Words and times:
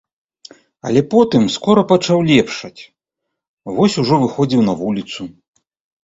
Але 0.91 1.01
потым 1.13 1.43
скора 1.55 1.81
пачаў 1.91 2.23
лепшаць, 2.29 2.81
вось 3.81 3.99
ужо 4.05 4.15
выходзіў 4.23 4.61
на 4.71 4.75
вуліцу. 4.79 5.21